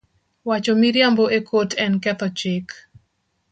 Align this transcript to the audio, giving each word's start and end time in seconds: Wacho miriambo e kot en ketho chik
Wacho 0.49 0.73
miriambo 0.81 1.25
e 1.37 1.39
kot 1.49 1.71
en 1.85 1.93
ketho 2.03 2.27
chik 2.39 2.67